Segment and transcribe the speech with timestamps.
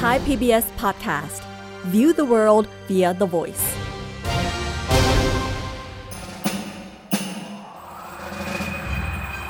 [0.00, 1.40] Thai PBS Podcast
[1.92, 3.64] View the world via the voice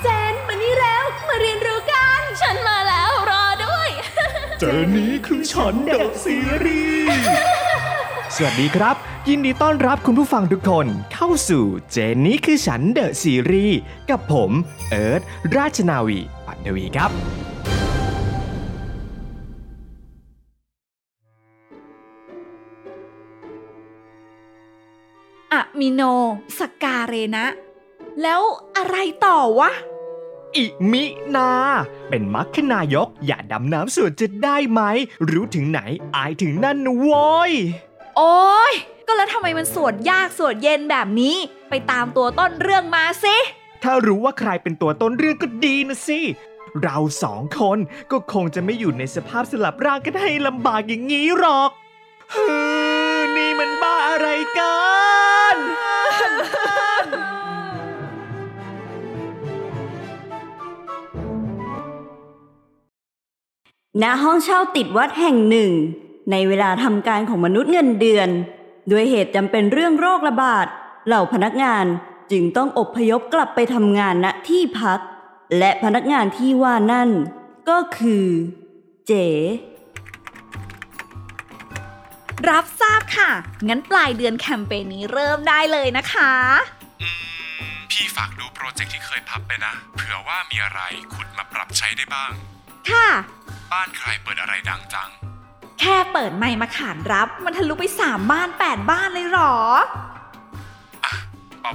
[0.01, 3.89] เจนมานี่แล้ว มาเรียนรู้กัน ฉันมาแล้วรอด้วย
[4.59, 7.07] เจอนี้คือฉันเดอะซีรีส์
[8.35, 8.95] สวัสดีครับ
[9.29, 13.79] ยินดีต้อนรับคุณผู้ฟังทุกคนเข้าสู่เจนนี้คือฉันเดอะซีรีส์
[14.09, 14.51] กับผม
[14.89, 15.21] เอิร์ธ
[15.57, 17.11] ราชนาวีปัทวีครับ
[25.57, 26.01] อะมิโน
[26.59, 27.45] สกาเรนะ
[28.21, 28.41] แล้ว
[28.77, 29.71] อะไรต่อวะ
[30.55, 31.03] อิมิ
[31.35, 31.51] นา
[32.09, 34.81] เป็นมัคคนายกอย่าดำน้ำส่วนจะได้ไหม
[35.31, 35.79] รู้ถึงไหน
[36.15, 37.51] อายถึงนั่นนะโว้ย
[38.17, 38.73] โอ้ย
[39.07, 41.35] ก็แล้วทำไมมันสวดยากสวดเย็นแบบนี้
[41.69, 43.35] ไปตามตัวต้นเรื่องมาสิ
[43.83, 46.19] ถ้ารู้ว่าใครเป็นตัวต้นเรื่องก็ดีนะสิ
[46.81, 47.77] เราสองคน
[48.11, 51.71] ก็คงจะไม่อยู่ในสภาพสลับร่างกันให้ลำบากอย่างนี้หรอก
[52.33, 52.86] ฮื
[53.37, 54.27] นี้มันบ้าอะไร
[54.59, 54.77] กั
[55.53, 55.55] น
[64.03, 65.71] ณ ห้องเช่าติดวัดแห่งหนึ่ง
[66.31, 68.29] ในเวลาทำการของมนุษย์เงินเดือน
[68.91, 70.65] ด้วยเหตุจำเป็นเรื่องโรคระบาด
[71.07, 71.85] เหล่าพนักงาน
[72.31, 74.99] จึงต้องอบพยพกลับไปทำงานณที่พัก
[75.57, 77.09] และพนักงานที่ว่านั่น
[77.69, 78.25] ก็คือ
[79.07, 79.27] เจ๋
[82.49, 83.31] รับทราบค่ะ
[83.67, 86.31] งั้นปลายเดือนแคมเปญนี้เริ่มได้เลยนะคะ
[87.91, 90.81] พี่ฝากดูโปรเจกต์ที่เคยพับไปนะ เผื่อว่ามีอะไร
[91.13, 92.31] ขุดมาปรับใช้ได้บ้าง
[92.89, 93.07] ค่ะ
[93.71, 95.09] บ้านใครเปิดอะไรดังจัง
[95.79, 99.55] แค่เปิดไมค์มาขานรับ มันทะลุไปสามบ้านแปดบ้านเลยเหรอ
[101.05, 101.13] อะ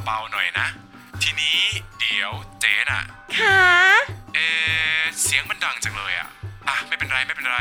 [0.05, 0.67] เบาๆหน่อยนะ
[1.23, 1.59] ทีนี้
[2.01, 3.03] เดี๋ยวเจ๊น่ะ
[3.39, 3.63] ค่ะ
[4.35, 6.29] เอะเสียงมันดังจังเลยอะ
[6.69, 7.59] อะไม่เป็นไรไม่เป็นไร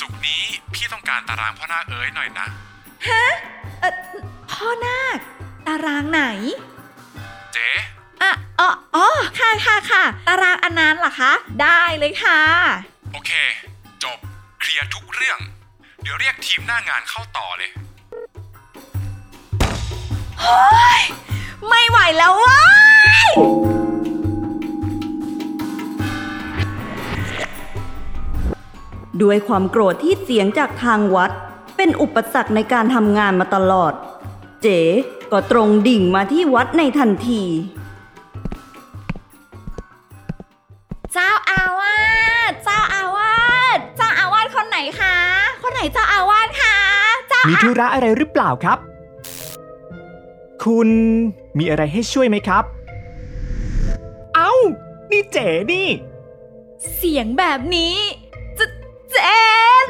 [0.00, 0.42] สุกร์นี้
[0.74, 2.46] พี่ต้องการตารางพ่อนาคเอ๋ยหน่อยนะ
[3.04, 3.32] เออ
[4.50, 5.18] พ่อนาค
[5.66, 6.22] ตารางไหน
[7.52, 7.68] เจ๊
[8.22, 9.06] อะอ๋ออ๋อ
[9.38, 12.40] ค่ะค่ะค่ะ ตารางอันนั้นเหรอคะ ได้เลยค่ะ
[13.12, 13.32] โอเค
[14.04, 14.18] จบ
[14.60, 15.38] เคลียร์ทุกเรื่อง
[16.02, 17.70] เดี๋ยวเรียกทีมหน้างานเข้าต่อเลย
[21.68, 22.62] ไม่ไหวแล้วเว้า
[23.28, 23.32] ย
[29.22, 31.30] ด้วยความโกรธที่เสียงจากทางวัด
[31.76, 33.92] เป็นอุปสรรคในการทำงานมาตลอด
[34.62, 34.80] เจ๋
[35.32, 37.42] ก็ตรงดิ่งมาที่วัดในทันที
[41.12, 41.96] เจ้าอาวา
[42.50, 45.16] สเจ้าอาวาสเจ้าอาวาสคนไหนคะ
[45.62, 46.76] คนไหนเจ้าอาวาสคะ
[47.28, 48.78] เจ้ามีธุระอะไรหรือเปล่าครับ
[50.64, 50.88] คุณ
[51.58, 52.64] มีอะไรให้ช่วยไหมครับ
[54.34, 54.52] เอ้า
[55.10, 55.88] นี่เจ๋นี่
[56.96, 57.94] เสียงแบบนี้
[59.14, 59.20] เจ
[59.86, 59.88] น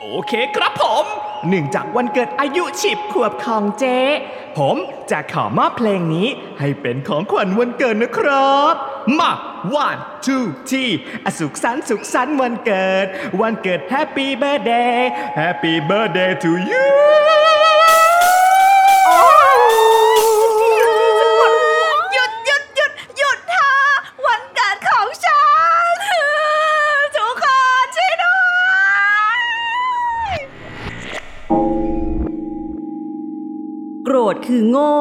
[0.00, 1.04] โอเคครับผม
[1.48, 3.98] เนื่องจากวันเกิดอายุฉิบขวบของเจ๊
[4.58, 4.76] ผม
[5.10, 6.28] จะขอมอบเพลงนี้
[6.58, 8.74] ให้เป็นของขวัญวันเกิดนะครับ
[9.18, 9.32] มา
[9.84, 10.92] one two three
[11.24, 13.06] อะสุขสันต์สุขสันต์วันเกิด
[13.40, 14.98] วันเกิด Happy birthday
[15.40, 16.86] Happy birthday to you
[34.52, 34.94] คือโง่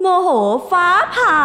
[0.00, 0.28] โมโห
[0.70, 1.36] ฟ้าผ่า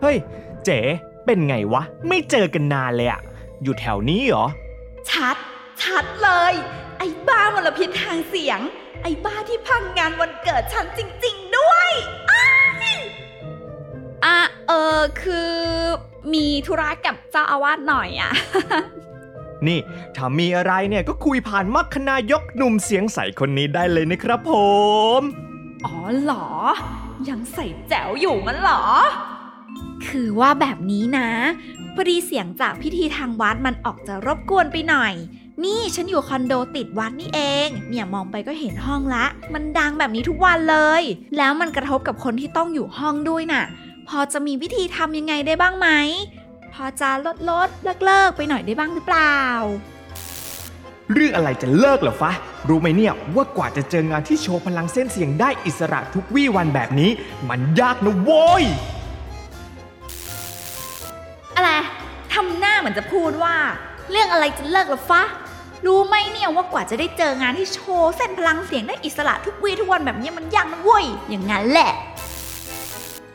[0.00, 0.16] เฮ้ย
[0.64, 0.78] เจ๋
[1.24, 3.20] เป็นไงวะ ไม่เจอกันนานเลยอะ
[3.62, 4.46] อยู่แถวนี้เหรอ
[5.10, 5.36] ชัด
[5.82, 6.52] ชัดเลย
[6.98, 8.60] ไอ้บ้ามลพิษทางเสียง
[9.02, 11.88] ไอ้บ้าที่พังงานวันเกิดฉันจริง ๆ ด้วย
[12.30, 12.46] อ้า
[12.94, 12.96] ย
[14.24, 15.52] อะเออคือ
[16.34, 18.32] มีธุระกับเจ้าอาวาสหน่อยอะ
[19.68, 19.78] นี่
[20.16, 24.52] ถ้ามีอะไรเนี่ยก็คุยผ่านมัคคณายกหนุ่มเสียงใสคนนี้ได้เลยนะครับผ
[25.18, 25.20] ม
[25.86, 26.46] อ๋อเหรอ
[27.28, 28.82] ยังใส่แจ๋วอยู่งั้นเหรอ
[30.06, 31.28] คือว่าแบบนี้นะ
[31.94, 35.14] พอดีเสียงจากพิธีทางวัดมันออกจะรบกวนไปหน่อย
[35.64, 39.24] นี่ฉันอยู่คอนโดติดวัดนี่เอง เนี่ยมองไปก็เห็นห้องละ
[39.54, 41.02] มันดังแบบนี้ทุกวันเลย
[41.36, 43.64] แล้วมันกระทบกับคนที่ต้องอยู่ห้องด้วยน่ะ
[44.08, 45.88] พอจะมีวิธีทำยังไงได้บ้างไหม
[46.74, 49.38] พอจะลดลดเลิกเลิกๆไปหน่อยได้บ้างหรือเปล่า
[51.12, 52.32] เรื่องอะไรจะเลิกเหรอฟะ
[52.68, 57.10] รู้ไหมเนี่ยว่ากว่าจะเจองานที่โชว์พลังเส้นเสียงได้อิสระทุกวี่วันแบบนี้
[57.48, 58.64] มันยากนะโว้ย
[61.56, 61.70] อะไร
[62.34, 63.56] ทำหน้าเหมือนจะพูดว่า
[64.10, 65.22] เรื่องอะไรจะเลิกหรอฟะ
[65.86, 72.11] รู้ไหมเนี่ยว่ากว่าจะได้เจองานที่โชว์เส้นพลังเสียงได้อิสระทุกวีทุกวันแบบเนี้ยมันยากนะเว้ยอย่างนั้นแหละเ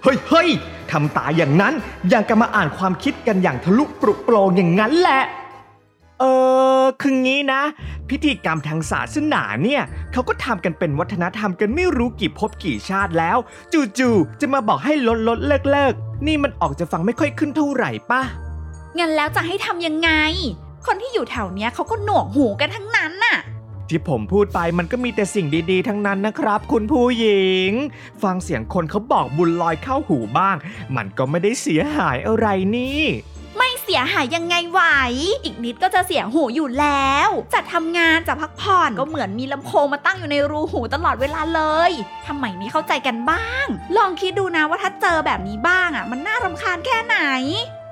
[0.09, 0.50] ฮ้ยเฮ้ย
[0.92, 1.74] ทำตาอย่างนั้น
[2.09, 5.24] อย่างกับมาอ่านความคิดกันอย่างทะลุปรุโปรงอย่างนั้นแหละ
[6.19, 6.24] เอ
[6.81, 7.62] อคืองี้นะ
[8.09, 9.81] พิธีกรรมทางศาสนาเนี่ย
[10.12, 13.38] เขาก็ทำกันเป็นวัฒนธรรมกันไม่รู้กี่ภพกี่ชาติแล้ว
[13.98, 15.94] จู่ๆจะมาบอกให้ลดลดเลิกเลิก
[16.27, 18.21] นี่มันออกจะฟังไม่ค่อยขึ้นเท่าไหร่ป่ะ
[18.98, 20.12] งั้นแล้วจะให้ทำยังไง
[20.86, 23.38] คนที่อยู่แถวเนี้ยเขาก็หนวกหูกันทั้งนั้นน่ะ
[23.89, 27.71] ที่ผมพูดไปมันก็มีแต่สิ่งดีๆ ทั้งนั้นนะครับ คุณผู้หญิง
[28.23, 30.55] ฟังเสียงคนเขาบอกบุญลอยเข้าหูบ้าง
[30.95, 33.01] มันก็ไม่ได้เสียหายอะไรนี่
[33.57, 34.81] ไม่เสียหายยังไงไหว
[35.43, 41.91] อีกนิดก็จะเสียหูอยู่แล้ว จะทำงานจะพักผ่อนก็เหมือนมีลำโพงมาตั้งอยู่ในรูหูตลอดเวลาเลย
[42.27, 43.65] ทำไมไม่เข้าใจกันบ้าง
[43.97, 47.17] ลองคิดดูนะว่าถ้าเจอแบบนี้บ้างอะ มันน่ารำคาญแค่ไหน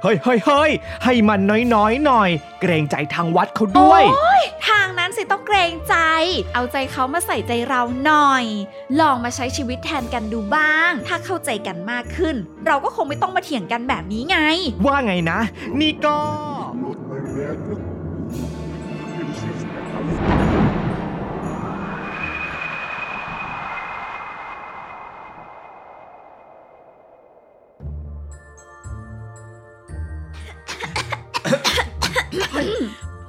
[0.05, 0.71] เฮ้ยเฮ้ยเฮ้ย
[1.03, 1.39] ให้มัน
[1.73, 2.29] น้อยๆหน่อย
[2.61, 5.95] เกรงใจทางวัดเขาด้วยโอ๊ยทางนั้นสิต้องเกรงใจ
[6.53, 8.45] เอาใจเขามาใส่ใจเราหน่อย
[8.99, 12.35] ลองมาใช้ชีวิตแทนกันดูบ้าง ถ้าเข้าใจกันมากขึ้น
[12.67, 14.37] เราก็คงไม่ต้องมาเถียงกันแบบนี้ไง
[14.85, 15.39] ว่าไงนะ
[15.79, 16.17] นี่ก็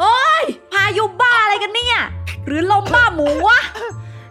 [0.00, 1.98] โอ้ยพายุบ้าอะไรกันเนี่ย
[2.46, 3.58] หรือลมบ้าหมูวะ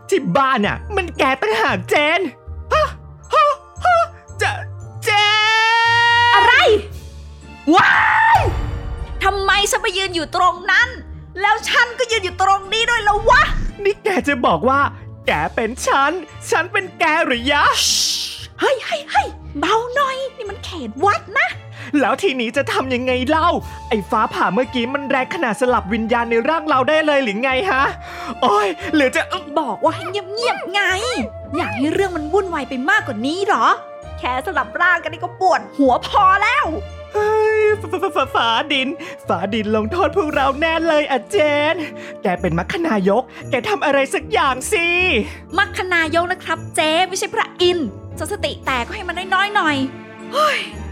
[0.10, 2.20] ที่บ้านน่ะ มันแกตั้งหากเจน
[2.74, 2.88] ฮะ
[3.34, 3.50] ฮะ
[3.84, 4.04] ฮะ
[4.42, 4.52] จะ
[5.04, 6.54] เจนอะไร
[7.76, 7.94] ว้า
[8.38, 8.40] ย
[9.24, 10.88] ทำไมฉันไปยืนอยู่ตรงนั้น
[11.42, 13.42] แล้วฉันก็ยืนอยู่ตรงนี้ด้วยแล้ววะ
[13.84, 14.82] นี่แกจะบอกว่า
[15.28, 16.12] แกเป็นฉัน
[16.50, 17.64] ฉันเป็นแกหรือยะ
[18.60, 19.28] เฮ้ยเฮ้ยเฮ้ย
[19.60, 21.48] เบาหน่อย นี่มันเขตวัดนะ
[22.00, 23.50] แล้วทีนี้จะทำยังไงเล่า
[23.90, 27.84] ไอ้ฟ้าผ่าเมื่อกี้มันแรงขนาดสลับวิญญาณในร่างเราได้เลยหรือไงฮะ
[28.42, 30.82] โอ้ยหรือจะอึ๊กบอกว่าให้เงียบๆไง
[31.58, 33.66] อยากให้เรื่องมันวุ่นวายไปมากกว่านี้เหรอ
[34.20, 36.66] แค่สลับร่างกันนี่ก็ปวดหัวพอแล้ว
[37.14, 38.88] เฮ้ยฝฝฝฝาดิน
[39.28, 41.38] ฝาดินลงโทษพวกเราแน่เลยอะเจ
[41.74, 41.76] น
[42.24, 44.88] แกเป็นมัคคณายก แกทำอะไรสักอย่างสิ
[45.58, 47.88] มัคคณายกนะครับเจ๊ไม่ใช่พระอินทร์
[48.20, 49.78] จะสติแตกก็ให้มันน้อยๆหน่อย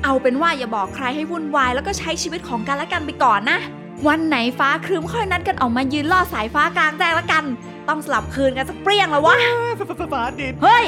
[0.03, 3.59] เอาเป็นว่าอย่าบอกใครให้วุ่นวายแล้วก็ใช้ชีวิตของกันและกันไปก่อนนะ
[4.07, 7.43] วันไหนฟ้าครึ้มค่อยนัดกันออกมายืนล่อสายฟ้ากลางแจ้งละกัน
[7.89, 9.35] ต้องสลับคืนกันสักเปรี้ยงแล้ววะ
[9.79, 10.85] ฝฝฝาดินเฮ้ย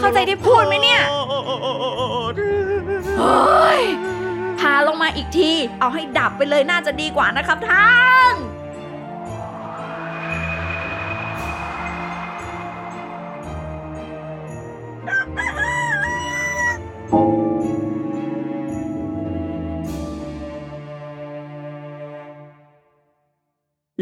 [0.00, 1.00] เข้าใจที่พูดไหมเนี่ย
[3.18, 3.82] เฮ้ย
[4.60, 5.50] พาลงมาอีกที
[5.80, 7.90] เอาให้ดับไปเลยน่าจะดีกว่านะครับท่า
[8.32, 8.34] น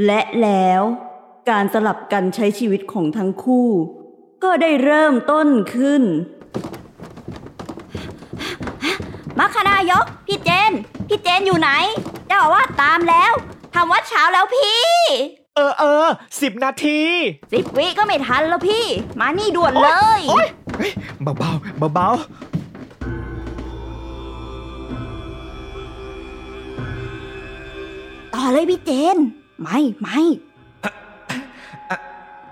[0.04, 0.82] และแล้ว
[1.50, 3.68] การสลับกันใช้ชีวิตของทั้งคู่
[4.44, 6.02] ก็ได้เริ่มต้นขึ้น
[9.38, 10.72] มัคคณายก พี่เจน
[11.08, 11.70] พี่เจนอยู่ไหน
[12.28, 13.32] เจ้าอาวาสตามแล้ว
[13.74, 14.84] ทำวัดเช้าแล้วพี่
[15.56, 16.06] เออเออ
[16.40, 17.00] สิบนาที
[17.52, 18.84] สิบวิก็ไม่ทันแล้วพี่
[19.20, 19.88] มานี่ด่วนเล
[20.18, 20.92] ย โอ๊ยเฮ้ย
[21.22, 22.08] เบาเบาเบาเบา
[28.34, 29.18] ต่อเลยพี่เจน
[29.62, 30.20] ไม่ไม่
[30.84, 30.92] อะ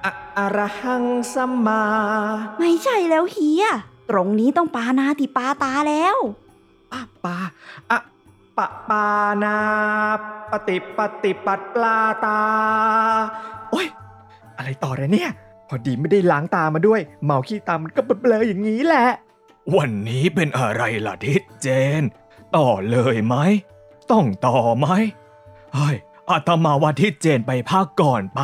[0.04, 1.84] อะอะระหังสัมมา
[2.58, 3.64] ไม่ใช่แล้วเฮีย
[4.10, 6.16] ตรงนี้ต้องปานาติปาตาแล้ว
[6.92, 7.36] อะปา
[7.90, 7.98] อะ
[8.56, 9.06] ปะปา
[9.44, 9.58] นา
[10.50, 12.40] ปฏิปฏิปัตปลาตา
[13.70, 13.86] โอ้ย
[14.56, 15.30] อะไรต่อเลยเนี่ย
[15.68, 19.06] พอดีไม่ได้ล้างตามาด้วย เมาขี้ตามันก็เบลออย่างนี้แหละ
[19.76, 21.68] วันนี้เป็นอะไรล่ะทิดเจ
[22.00, 22.02] น
[22.56, 23.36] ต่อเลยไหม
[24.10, 24.86] ต้องต่อไหม
[25.74, 25.96] เฮ้ย
[26.30, 28.40] อาตมาว่าทิดเจนไปพักก่อนไป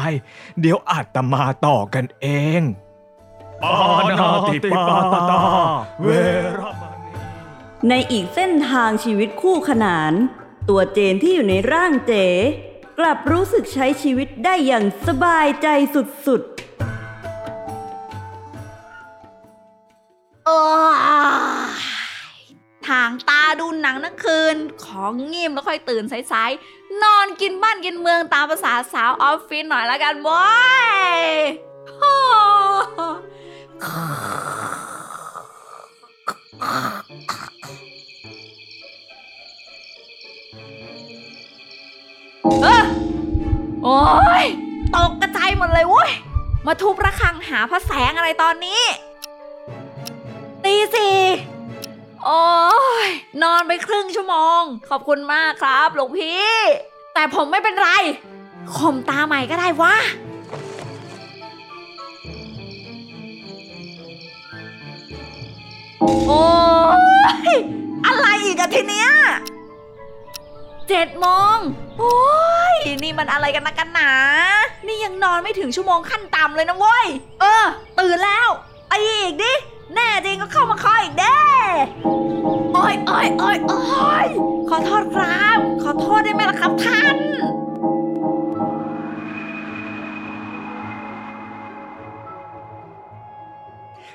[0.61, 2.26] เดี๋ยวอาตมาต่อกันเอ
[2.61, 2.62] ง
[3.62, 4.85] ปานาติปา
[5.31, 5.43] ตา
[6.03, 6.09] เว
[6.61, 7.12] รมณี
[7.88, 10.12] ในอีกเส้นทางชีวิตคู่ขนาน
[10.69, 12.14] ตัวเจนที่อยู่ในร่างเจ
[12.99, 16.43] กลับรู้สึกใช้ชีวิตได้อย่างสบายใจสุด
[20.47, 20.61] โอ้
[20.97, 21.64] ย
[22.88, 30.44] ทางตาดูหนังทั้งคืน ของงีมแล้วค่อยตื่นสายๆ นอนกินบ้านกินเมืองตามภาษาสาวออฟฟิศหน่อยละกันบอ
[31.08, 31.14] ย
[31.98, 32.14] โอ้
[42.62, 42.84] เออ
[43.82, 43.98] โอ้
[44.42, 44.46] ย
[44.94, 46.10] ตกกระจายหมดเลยเว้ย
[46.66, 48.82] มาทุบระฆังหาพระแสงอะไรตอนนี้
[50.64, 51.16] ตีสี่
[52.26, 52.43] โอ้
[53.07, 53.09] ย
[53.43, 56.49] นอนไปครึ่งชั่วโมง ขอบคุณมากครับหลวงพี่
[57.14, 57.90] แต่ผมไม่เป็นไร
[58.76, 59.95] ข่มตาใหม่ก็ได้วะ
[66.00, 66.45] โอ้
[67.50, 67.54] ย
[68.07, 69.11] อะไรอีกอะทีเนี้ย
[70.88, 71.57] เจ็ดโมง
[71.99, 72.14] โอ้
[72.75, 74.11] ยนี่มันอะไรกันนะกันหนา
[74.87, 77.07] นี่ยังนอนไม่ถึงชั่วโมงขั้นต่ำเลยนะเว้ย
[77.40, 77.64] เออ
[77.99, 78.49] ตื่นแล้ว
[78.88, 79.52] ไปอีกดิ
[79.94, 81.38] แน่จริงก็เข้ามาคอยอีกเด้
[82.74, 83.80] โอ้ยโอ้ยโอ้ยโอ้
[84.24, 84.28] ย
[84.68, 87.16] ขอโทษครับ ขอโทษได้ไหมล่ะครับท่าน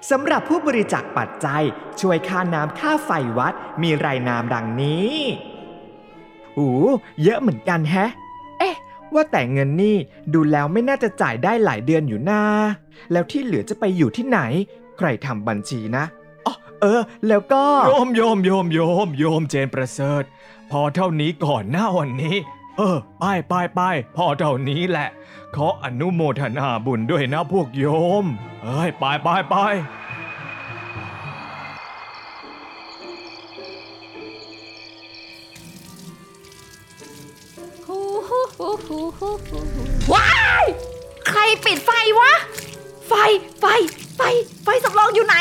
[0.09, 1.63] สำหรับผู้บริจาคปัจจัย
[2.01, 5.13] ช่วยค่าน้ำค่าไฟวัดมีรายนามดังนี้
[6.55, 6.71] โอ้
[7.23, 8.09] เยอะเหมือนกันแฮะ
[8.59, 8.75] เอ๊ะ
[9.13, 9.97] ว่าแต่เงินนี่
[10.33, 12.43] ดูแล้วไม่น่าจะจ่ายได้หลายเดือนอยู่นา
[13.11, 14.39] แล้วที่เหลือจะไปอยู่ที่ไหน
[14.99, 16.05] ใครทำบัญชีนะ
[16.47, 20.23] อ๋อเออ แล้วก็ โยมโยมโยมโยมโยมเจนประเสริฐ
[20.71, 22.35] พอเท่านี้ก่อนหน้าวันนี้
[22.77, 23.81] เออไปไปไป
[24.15, 25.09] พอเท่านี้แหละ
[25.55, 27.85] ขออนุโมทนาบุญด้วยนะพวกโย
[28.23, 28.25] ม
[28.63, 29.55] เอ้ยไปไปไป
[40.13, 40.29] ว้า
[40.63, 40.65] ย
[41.27, 42.31] ใครปิดไฟวะ
[43.07, 43.13] ไฟ
[43.59, 43.65] ไฟ
[44.21, 44.31] ไฟ
[44.63, 45.37] ไฟสำรองอยู่ไหน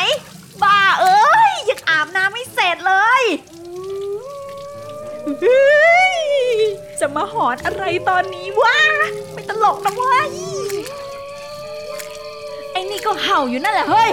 [0.63, 3.23] บ้าเอ้ย ยังอาบน้ำไม่เสร็จเลย
[5.41, 6.19] เฮ้ย
[6.99, 8.77] จะมาหอนอะไรตอนนี้วะ
[9.33, 10.27] ไม่ตลกนะเว้ย
[12.71, 14.11] ไอ้นี่ก็เห่าอยู่นั่นแหละเฮ้ย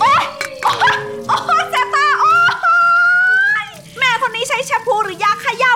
[0.00, 0.24] โอ๊ย
[0.62, 0.94] โอ๊ย
[1.28, 2.34] โอ๊ยแสบตาโอ๊
[3.64, 3.66] ย
[3.98, 5.75] แม่คนนี้ใช้แชมพูหรือยาขยาวั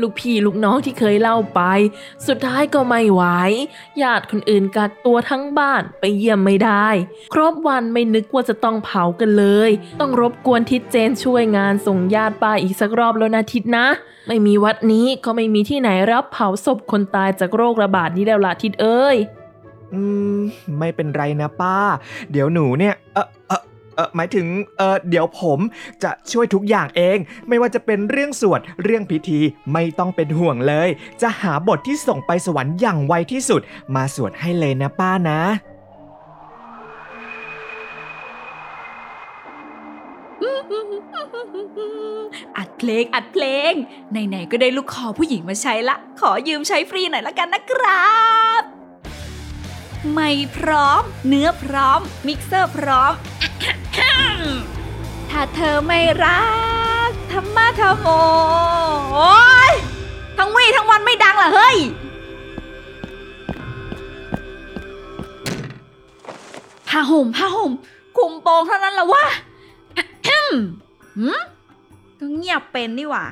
[0.00, 1.60] ลูกพี่ลูกน้องที่เคยเล่าไป
[2.26, 3.22] สุดท้ายก็ไม่ไหว
[4.02, 6.86] ญาติคนอื่นกักตัวทั้งบ้านไปเยี่ยมไม่ได้
[7.34, 13.86] ครบวันไม่นึกว่าจะต้องเผากันเลย ต้องรบกวนทิดเจนช่วยงานส่งญาติป้าอีกสักรอบแล้วนะทิดนะ
[14.28, 19.16] ไม่มีวัดนี้ก็ไม่มีที่ไหนรับเผาศพคนตายจากโรคระบาดนี้แล้วล่ะทิดเอ้ย
[19.94, 20.02] อื
[20.36, 20.38] ม
[20.78, 21.76] ไม่เป็นไรนะป้า
[22.30, 23.26] เดี๋ยวหนูเนี่ย เออ
[23.96, 24.46] เออหมายถึง
[24.78, 25.58] เออเดี๋ยวผม
[26.04, 29.40] จะช่วยทุกอย่างเอง ไม่ว่าจะเป็นเรื่องสวดเรื่องพิธี
[29.72, 30.88] ไม่ต้องเป็นห่วงเลย
[31.22, 33.60] จะหาบทที่ส่งไปสวรรค์อย่างไวที่สุด
[33.94, 35.40] มาสวดให้เลยนะป้านะ
[42.58, 43.72] อัดเพลงอัดเพลง
[44.10, 48.14] ไหนๆก็ได้ลูกคอผู้หญิงมาใช้ละ ขอยืมใช้ฟรีหน่อยละกันนะครั
[48.60, 48.62] บ
[50.14, 53.12] ไม่พร้อม เนื้อพร้อม มิกเซอร์พร้อม
[55.30, 56.40] ถ้าเธอไม่รั
[57.08, 58.08] กทำมาทำโม
[59.14, 59.36] โอ๊
[59.70, 59.72] ย
[60.36, 61.76] ทั้งวี่ทั้งวันไม่ดังเหรอเฮ้ย
[66.88, 67.72] ผ้าห่มผ้าห่ม
[68.16, 69.24] คุมโปงเท่านั้นละวะ
[72.18, 73.24] ก็เงียบเป็นนี่หว่า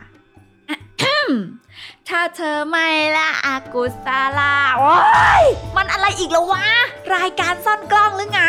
[2.09, 4.95] ถ้าเธอไม่ละอากุสาลาโอ้
[5.43, 5.45] ย
[5.77, 6.67] มันอะไรอีกแล้ววะ
[7.13, 8.43] รายการซ่อนกล้องหรือไง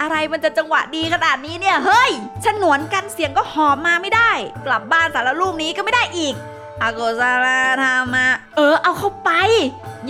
[0.00, 2.10] อะไรมันจะจังหวะดีขนาดนี้เนี่ย เฮ้ย
[2.44, 4.30] ฉนวนกันเสียงก็หอมมาไม่ได้
[4.66, 6.34] กลับบ้านสารรูปนี้ก็ไม่ได้อีก
[6.82, 9.30] อากุสาลาทามา เออ เอาเข้าไป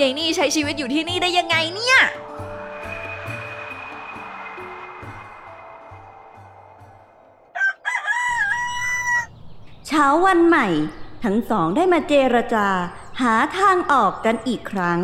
[0.01, 1.99] ยายนี่ใช้ชีวิตอยู่ที่นี่ได้ยังไงเนี่ย
[9.87, 10.67] เช้าวันใหม่
[11.25, 12.67] ทั้งสองได้มาเจรจา
[13.21, 15.01] หาทางออกกันอีกครั้ง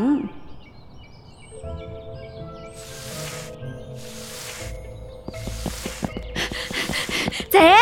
[7.58, 7.72] จ๊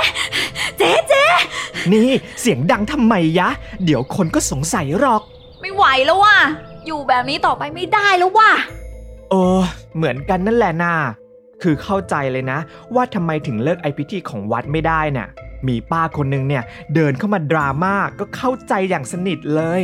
[0.79, 1.25] เจ๊เจ๊
[1.93, 2.09] นี่
[2.41, 3.49] เสียงดังทำไมยะ
[3.85, 5.23] เดี๋ยวคนก็สงสัยหรอก
[5.61, 6.37] ไม่ไหวแล้วว่ะ
[6.87, 8.53] อยู่แบบนี้ต่อไปไม่ได้แล้วว่ะ
[9.31, 9.43] โอ้
[9.97, 10.95] เหมือนกันนั่นแหละนา
[11.63, 12.59] คือเข้าใจเลยนะ
[12.95, 15.29] ว่าทำไมถึงเลิกไอพิธีของวัดไม่ได้น่ะ
[15.69, 16.65] มีป้าคนนึงเนี่ย
[16.95, 19.81] เดินเข้ามาดราม่าก็เข้าใจอย่างสนิทเลย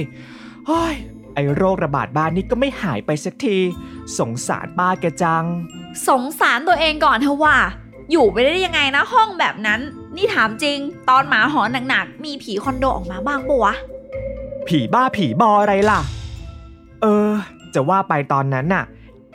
[0.67, 0.95] เฮ้ย
[1.35, 3.59] ไอโรคระบาดบ้านนี่ก็ไม่หายไปสักที
[4.19, 5.45] สงสารป้าแกจัง
[6.09, 7.57] สงสารตัวเองก่อนเถอะว่า
[8.13, 9.81] อยู่ไปได้ยังไงนะห้องแบบนั้น
[10.17, 10.79] นี่ถามจริง
[11.09, 13.75] ตอนหมาหอนหนักๆ มีผีคอนโดออกมาบ้างปะวะ
[14.67, 16.01] ผีบ้าผีบออะไรล่ะ
[17.03, 17.31] เออ
[17.75, 18.85] จะว่าไปตอนนั้นน่ะ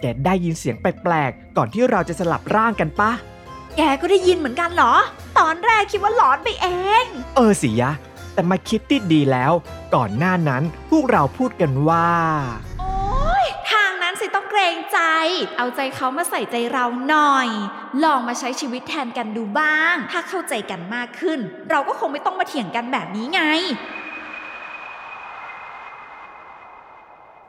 [0.01, 3.12] แกได้ยินเสียงแปลกๆ ก่อนที่เราจะสลับร่างกันปะ
[3.77, 4.93] แกก็ได้ยินเหมือนกันเหรอ
[5.38, 6.67] ตอนแรกคิดว่าหลอนไปเอ
[7.03, 7.05] ง
[7.36, 7.91] เออสิยะ
[8.34, 9.51] แต่มาคิดติดดีแล้ว
[9.96, 12.07] ก่อนหน้านั้นพวกเราพูดกันว่า
[12.51, 15.00] โอ๊ยทางนั้นสิต้องเกรงใจ
[15.57, 17.48] เอาใจเขามาใส่ใจเราหน่อย
[18.03, 23.41] ลองมาใช้ชีวิตแทนกันดูบ้าง ถ้าเข้าใจกันมากขึ้น เราก็คงไม่ต้องมาเถียงกันแบบนี้ไง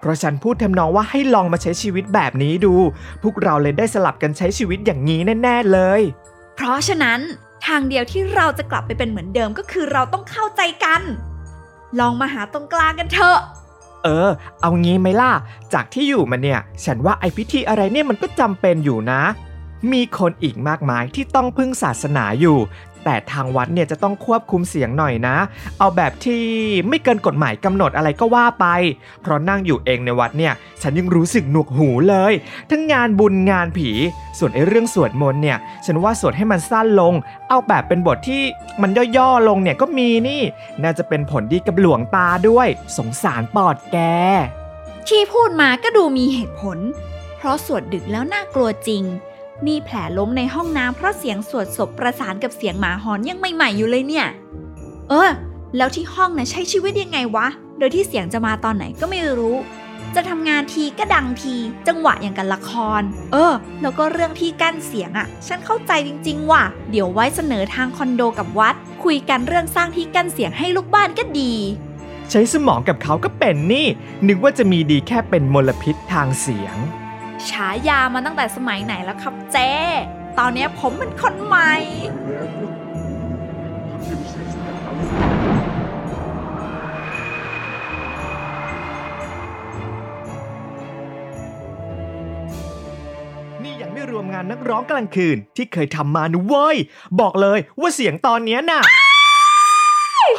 [0.01, 2.75] เพราะฉันพูดทำนองว่าให้ลองมาใช้ชีวิตแบบนี้ดู
[3.23, 6.01] พวกเราเลยได้สลับกันใช้ชีวิตอย่างนี้แน่ ๆเลย
[6.57, 7.21] เพราะฉะนั้น
[7.67, 11.03] ทางเดียวที่เราจะกลับไปเป็นเหมือนเดิมก็คือเราต้องเข้าใจกัน
[12.01, 13.39] ลองมาหาตรงกลางกันเถอะ
[14.05, 14.29] เออ
[14.61, 15.33] เอางี้ไหมล่ะ
[15.75, 19.23] จากที่อยู่มาเนี่ย ฉันว่าไอพิธีอะไรเนี่ยมันก็จำเป็นอยู่นะ
[19.93, 22.59] มีคนอีกมากมายที่ต้องพึ่งศาสนาอยู่
[23.05, 25.37] แต่ทางวัดเนี่ยจะต้องควบคุมเสียงหน่อยนะ
[25.79, 26.43] เอาแบบที่
[26.89, 28.67] ไม่เกินกฎหมายกำหนดอะไรก็ว่าไป
[29.23, 30.53] เพราะนั่งอยู่เองในวัดเนี่ย
[30.83, 32.33] ฉันยังรู้สึกหนวกหูเลย
[32.71, 33.91] ทั้งงานบุญงานผี
[34.39, 37.15] ส่วนไอ้เรื่องสวดมนต์เนี่ย ฉันว่าสวดให้มันสั้นลง
[37.49, 38.43] เอาแบบเป็นบทที่
[38.83, 40.43] มันย่อๆลงเนี่ยก็มีนี่
[40.83, 43.99] น่าจะเป็นผลดีกับหลวงตาด้วย สงสารปอดแก
[45.09, 46.79] ที่พูดมาก็ดูมีเหตุผล
[47.37, 49.03] เพราะสวดดึกแล้วน่ากลัวจริง
[49.67, 54.27] นี่แผลล้มในห้องน้ำเพราะเสียงสวดศพประสานกับเสียงหมาหอนยังใหม่ๆอยู่เลยเนี่ย
[55.09, 55.31] เออ
[55.77, 57.47] แล้วที่ห้องนะใช้ชีวิตยังไงวะ
[57.79, 59.57] โดยที่เสียงจะมาตอนไหนก็ไม่รู้
[60.15, 61.57] จะทำงานทีก็ดังที
[61.89, 68.75] จังหวะอย่างกันละคร เออ แล้วก็เรื่องที่กั้นเสียงอะ่ะ ฉันเข้าใจจริง ๆ ว่ะ เดี๋ยวไว้เสนอทางคอนโดกับวัด
[69.05, 71.55] คุยกันเรื่องสร้างที่กั้นเสียงให้ลูกบ้านก็ดี
[72.31, 73.87] ใช้สมองกับเขาก็เป็นนี่
[74.29, 76.77] นึกว่าจะมีดีแค่เป็นมลพิษทางเสียง
[77.51, 79.71] ฉายามาตั้งแต่สมัยไหนแล้วครับเจ๊
[80.39, 81.73] ตอนเนี้ยผมเป็นคนใหม่
[93.63, 96.77] นี่ยังไม่รวมงานนักร้องกลางคืนที่เคยทำมานะเว้ย
[97.21, 98.83] บอกเลยว่าเสียงตอนเนี้ยน่ะ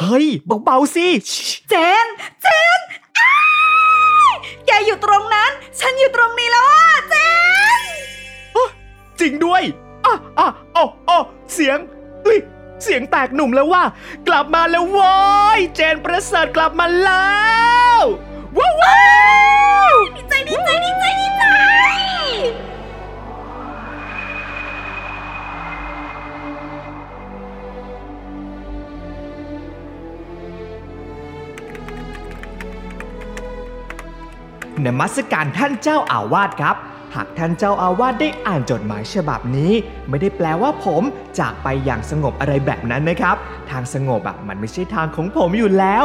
[0.00, 0.26] เฮ้ย
[0.64, 2.06] เบาๆสิชิเจน
[2.42, 2.46] เจ
[2.78, 2.80] น
[3.20, 3.34] อ้า
[4.30, 4.32] ย
[4.66, 7.14] แกอยู่ตรงนั้น ฉันอยู่ตรงนี้แล้วอะเจ
[7.78, 7.80] น
[9.20, 9.62] จริงด้วย
[10.06, 11.18] อะอะอ๋ออ๋อ
[11.54, 11.78] เสียง
[12.24, 12.38] เฮ้ย
[12.82, 13.82] เสียงแตกหนุ่มแล้วว่า
[14.28, 15.14] กลับมาแล้วเว้
[15.56, 17.38] ยเจนประเสริฐกลับมาแล้
[18.00, 18.02] ว
[18.58, 19.00] ว้าวว้า
[19.92, 21.42] วดีใจดีใจดีใจดีใจ
[34.86, 36.76] นมัสการท่านเจ้าอาวาสครับ
[37.16, 39.72] หากท่านเจ้าอาวาสได้อ่านจดหมายฉบับนี้
[40.08, 41.02] ไม่ได้แปลว่าผม
[41.38, 43.36] จากไปอย่างสงบอะไรแบบนั้นนะครับ
[43.70, 46.04] ทางสงบอะมันไม่ใช่ทางของผมอยู่แล้ว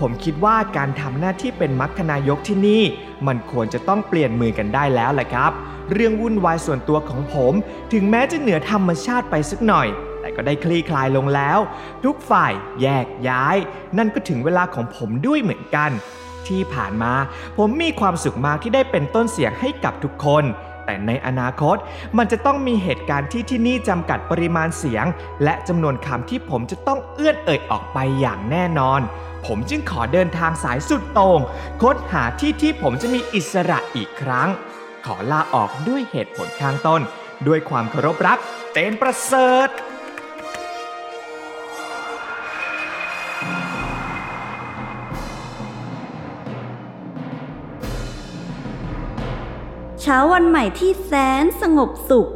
[0.00, 2.82] ผมคิดว่าการทำหน้าที่เป็นมัคคณายกที่นี่
[3.26, 5.52] มันควรจะต้องเปลี่ยนมือกันได้แล้วแหละครับ
[5.92, 7.52] เรื่องวุ่นวายส่วนตัวของผม
[7.92, 9.88] ถึงแม้จะเหนือธรรมชาติไปสักหน่อย
[10.20, 11.58] แต่ก็ได้คลี่คลายลงแล้ว
[12.04, 13.56] ทุกฝ่ายแยกย้าย
[13.98, 15.90] นั่นก็ถึงเวลาของผมด้วยเหมือนกัน
[16.48, 17.12] ที่ผ่านมา
[17.58, 20.44] ผมมีความสุขมากที่ได้เป็นต้นเสียงให้กับทุกคน
[20.84, 21.76] แต่ในอนาคต
[22.16, 25.04] มันจะต้องมีเหตุการณ์ที่ที่นี่จำกัดปริมาณเสียง
[25.44, 29.00] และจำนวนคำที่ผมจะต้องเอื้อนเอ่ยออกไปอย่างแน่นอน
[29.46, 31.40] ผมจึงขอเดินทางสายสุดต่ง
[31.82, 34.48] ค้นหาที่ที่ผมจะมีอิสระอีกครั้ง
[35.06, 37.00] ขอลาออกด้วยเหตุผลข้างต้น
[37.46, 38.38] ด้วยความเคารพรัก
[38.72, 39.68] เจนประเสริฐ
[50.06, 51.12] เช้าวันใหม่ที่แส
[51.42, 52.28] นสงบสุข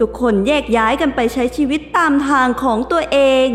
[0.00, 3.48] ทุกคนแยกย้ายกันไปใช้ชีวิตตามทางของตัวเอง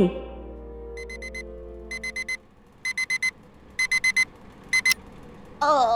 [5.62, 5.88] เออ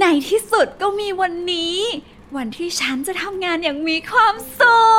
[0.00, 1.78] ในที่สุดก็มีวันนี้
[2.36, 4.89] วันที่ฉันจะทำงานอย่างมีความสุข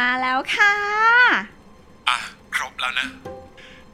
[0.00, 0.74] มาแล้วค่ะ
[2.08, 2.18] อะ
[2.54, 3.08] ครบแล้วนะ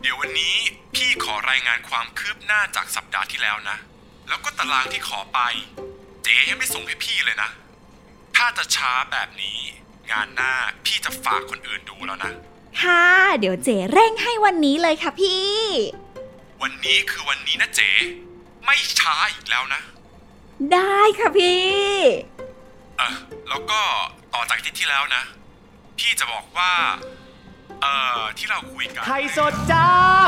[0.00, 0.54] เดี๋ยววันนี้
[0.94, 3.76] พี่ขอรายงานความคืบหน้าจากสัปดาห์ที่แล้วนะ
[4.28, 5.40] แล้วก็ตารางที่ขอไป
[6.22, 7.50] เจ๊ยังไม่ส่งให้พี่เลยนะ
[8.36, 9.58] ถ้าจะช้าแบบนี้
[10.10, 10.52] งานหน้า
[10.84, 12.32] พี่จะฝากคนอื่นดูแล้วนะ
[12.82, 13.04] ค่ะ
[13.38, 15.54] เดี๋ยวเจ๋เร่งให้วันนี้เลยค่ะพี่
[16.62, 17.90] วันนี้คือวันนี้นะเจ๊
[18.64, 19.80] ไม่ช้าอีกแล้วนะ
[20.72, 21.64] ได้ค่ะพี่
[22.98, 23.14] เออ
[23.48, 23.80] แล้วก็
[24.34, 25.22] ต่อจากอาที่ที่แล้วนะ
[26.00, 26.72] พี่จะบอกว่า
[27.82, 29.86] เอ่อ ที่เราคุยกัน ไข่สดจ้า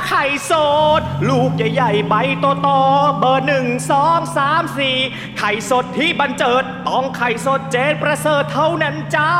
[0.08, 0.52] ไข่ส
[0.98, 2.14] ด ลูกใหญ่ๆใบ
[2.62, 4.96] โตๆเบอร์หนึ่งสองสามสี่
[5.38, 9.32] ไข่สดที่บันเจิด ต้องไข่สดเจนประเสริฐเท่านั้นจ้า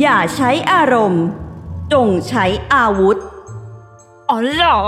[0.00, 1.24] อย่าใช้อารมณ์
[1.92, 3.16] จงใช้อาวุธ
[4.30, 4.80] อ๋อเหรอ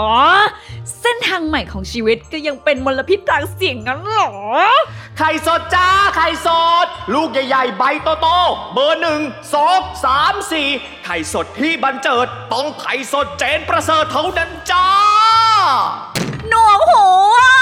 [1.00, 4.32] เส้นทางใหม่ของชีวิตก็ยังเป็นมลพิษทางเสียงงั้นเหรอ
[5.18, 6.48] ไข่สดจ้าไข่ส
[6.84, 7.82] ด ลูกใหญ่ๆ ใบ
[8.20, 9.20] โตๆเบอร์หนึ่ง
[9.54, 10.68] สองสามสี่
[11.04, 14.88] ไข่สดที่บันเจิด ต้องไข่สดเจนประเสริฐเท่านั้นจ้า
[16.48, 17.04] หนวกหู
[17.38, 17.61] อะ